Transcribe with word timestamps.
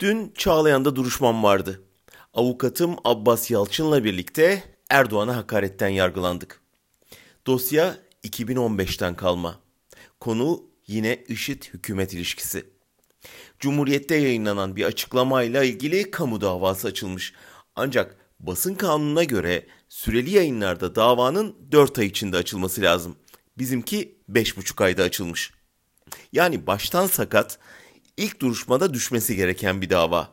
Dün 0.00 0.32
Çağlayan'da 0.36 0.96
duruşmam 0.96 1.42
vardı. 1.42 1.82
Avukatım 2.34 2.96
Abbas 3.04 3.50
Yalçın'la 3.50 4.04
birlikte 4.04 4.64
Erdoğan'a 4.90 5.36
hakaretten 5.36 5.88
yargılandık. 5.88 6.60
Dosya 7.46 7.96
2015'ten 8.24 9.16
kalma. 9.16 9.60
Konu 10.20 10.62
yine 10.86 11.24
IŞİD 11.28 11.62
hükümet 11.62 12.14
ilişkisi. 12.14 12.66
Cumhuriyette 13.58 14.14
yayınlanan 14.14 14.76
bir 14.76 14.84
açıklamayla 14.84 15.64
ilgili 15.64 16.10
kamu 16.10 16.40
davası 16.40 16.88
açılmış. 16.88 17.32
Ancak 17.76 18.16
basın 18.40 18.74
kanununa 18.74 19.24
göre 19.24 19.66
süreli 19.88 20.30
yayınlarda 20.30 20.94
davanın 20.94 21.56
4 21.72 21.98
ay 21.98 22.06
içinde 22.06 22.36
açılması 22.36 22.80
lazım. 22.82 23.16
Bizimki 23.58 24.18
5,5 24.30 24.84
ayda 24.84 25.02
açılmış. 25.02 25.52
Yani 26.32 26.66
baştan 26.66 27.06
sakat 27.06 27.58
ilk 28.20 28.40
duruşmada 28.40 28.94
düşmesi 28.94 29.36
gereken 29.36 29.82
bir 29.82 29.90
dava. 29.90 30.28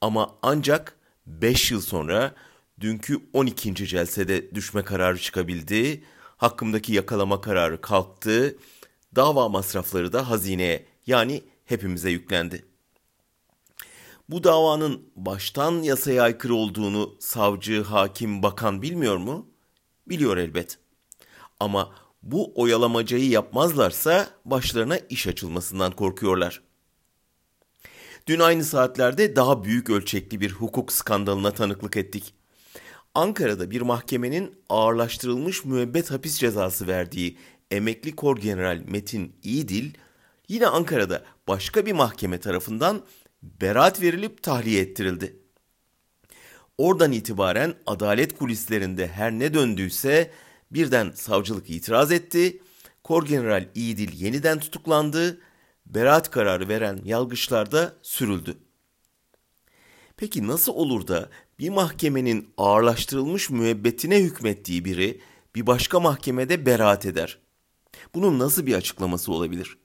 Ama 0.00 0.34
ancak 0.42 0.96
5 1.26 1.70
yıl 1.70 1.80
sonra 1.80 2.34
dünkü 2.80 3.20
12. 3.32 3.74
celsede 3.74 4.54
düşme 4.54 4.84
kararı 4.84 5.18
çıkabildi. 5.18 6.04
Hakkımdaki 6.36 6.92
yakalama 6.92 7.40
kararı 7.40 7.80
kalktı. 7.80 8.56
Dava 9.16 9.48
masrafları 9.48 10.12
da 10.12 10.30
hazineye 10.30 10.86
yani 11.06 11.42
hepimize 11.64 12.10
yüklendi. 12.10 12.64
Bu 14.28 14.44
davanın 14.44 15.02
baştan 15.16 15.82
yasaya 15.82 16.22
aykırı 16.22 16.54
olduğunu 16.54 17.16
savcı, 17.20 17.82
hakim, 17.82 18.42
bakan 18.42 18.82
bilmiyor 18.82 19.16
mu? 19.16 19.46
Biliyor 20.06 20.36
elbet. 20.36 20.78
Ama 21.60 21.94
bu 22.26 22.52
oyalamacayı 22.54 23.28
yapmazlarsa 23.28 24.28
başlarına 24.44 24.98
iş 24.98 25.26
açılmasından 25.26 25.92
korkuyorlar. 25.92 26.62
Dün 28.26 28.40
aynı 28.40 28.64
saatlerde 28.64 29.36
daha 29.36 29.64
büyük 29.64 29.90
ölçekli 29.90 30.40
bir 30.40 30.52
hukuk 30.52 30.92
skandalına 30.92 31.50
tanıklık 31.50 31.96
ettik. 31.96 32.34
Ankara'da 33.14 33.70
bir 33.70 33.80
mahkemenin 33.80 34.54
ağırlaştırılmış 34.68 35.64
müebbet 35.64 36.10
hapis 36.10 36.38
cezası 36.38 36.86
verdiği 36.86 37.38
emekli 37.70 38.16
kor 38.16 38.36
general 38.36 38.82
Metin 38.86 39.36
İyidil 39.42 39.90
yine 40.48 40.66
Ankara'da 40.66 41.24
başka 41.48 41.86
bir 41.86 41.92
mahkeme 41.92 42.40
tarafından 42.40 43.02
beraat 43.42 44.02
verilip 44.02 44.42
tahliye 44.42 44.82
ettirildi. 44.82 45.36
Oradan 46.78 47.12
itibaren 47.12 47.74
adalet 47.86 48.38
kulislerinde 48.38 49.08
her 49.08 49.32
ne 49.32 49.54
döndüyse 49.54 50.30
birden 50.70 51.10
savcılık 51.10 51.70
itiraz 51.70 52.12
etti. 52.12 52.62
Kor 53.04 53.26
General 53.26 53.68
İyidil 53.74 54.20
yeniden 54.20 54.60
tutuklandı. 54.60 55.40
Beraat 55.86 56.30
kararı 56.30 56.68
veren 56.68 57.00
yalgıçlar 57.04 57.72
da 57.72 57.94
sürüldü. 58.02 58.58
Peki 60.16 60.46
nasıl 60.46 60.72
olur 60.72 61.06
da 61.06 61.30
bir 61.58 61.68
mahkemenin 61.68 62.48
ağırlaştırılmış 62.56 63.50
müebbetine 63.50 64.22
hükmettiği 64.22 64.84
biri 64.84 65.20
bir 65.54 65.66
başka 65.66 66.00
mahkemede 66.00 66.66
beraat 66.66 67.06
eder? 67.06 67.38
Bunun 68.14 68.38
nasıl 68.38 68.66
bir 68.66 68.74
açıklaması 68.74 69.32
olabilir? 69.32 69.78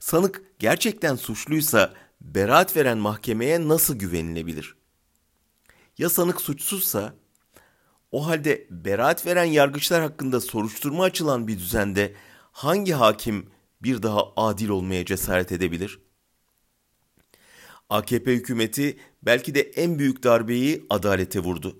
Sanık 0.00 0.42
gerçekten 0.58 1.16
suçluysa 1.16 1.94
beraat 2.20 2.76
veren 2.76 2.98
mahkemeye 2.98 3.68
nasıl 3.68 3.94
güvenilebilir? 3.94 4.76
Ya 5.98 6.10
sanık 6.10 6.40
suçsuzsa 6.40 7.14
o 8.12 8.26
halde 8.26 8.66
beraat 8.70 9.26
veren 9.26 9.44
yargıçlar 9.44 10.02
hakkında 10.02 10.40
soruşturma 10.40 11.04
açılan 11.04 11.48
bir 11.48 11.58
düzende 11.58 12.14
hangi 12.52 12.92
hakim 12.92 13.46
bir 13.82 14.02
daha 14.02 14.32
adil 14.36 14.68
olmaya 14.68 15.04
cesaret 15.04 15.52
edebilir? 15.52 15.98
AKP 17.90 18.32
hükümeti 18.32 18.98
belki 19.22 19.54
de 19.54 19.60
en 19.60 19.98
büyük 19.98 20.22
darbeyi 20.22 20.86
adalete 20.90 21.40
vurdu. 21.40 21.78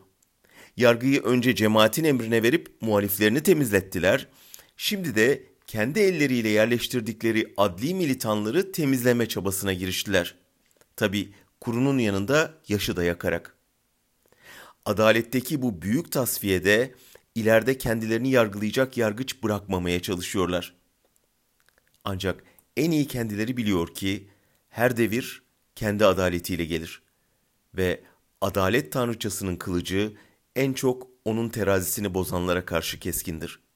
Yargıyı 0.77 1.22
önce 1.22 1.55
cemaatin 1.55 2.05
emrine 2.05 2.42
verip 2.42 2.77
muhaliflerini 2.80 3.42
temizlettiler. 3.42 4.28
Şimdi 4.77 5.14
de 5.14 5.42
kendi 5.67 6.01
elleriyle 6.01 6.48
yerleştirdikleri 6.48 7.55
adli 7.57 7.95
militanları 7.95 8.73
temizleme 8.73 9.28
çabasına 9.28 9.73
giriştiler. 9.73 10.34
Tabi 10.96 11.33
kurunun 11.61 11.98
yanında 11.98 12.55
yaşı 12.68 12.96
da 12.96 13.05
yakarak. 13.05 13.57
Adaletteki 14.85 15.63
bu 15.63 15.83
büyük 15.83 16.13
tasfiyede 16.13 16.95
ileride 17.35 17.79
kendilerini 17.79 18.31
yargılayacak 18.31 18.97
yargıç 18.97 19.43
bırakmamaya 19.43 20.03
çalışıyorlar. 20.03 20.75
Ancak 22.05 22.45
en 22.77 22.91
iyi 22.91 23.07
kendileri 23.07 23.57
biliyor 23.57 23.95
ki 23.95 24.29
her 24.69 24.97
devir 24.97 25.43
kendi 25.75 26.07
adaletiyle 26.07 26.65
gelir 26.65 27.03
ve 27.75 28.03
adalet 28.41 28.93
tanrıçasının 28.93 29.57
kılıcı 29.57 30.13
en 30.57 30.73
çok 30.73 31.07
onun 31.25 31.49
terazisini 31.49 32.14
bozanlara 32.14 32.64
karşı 32.64 32.99
keskindir.'' 32.99 33.71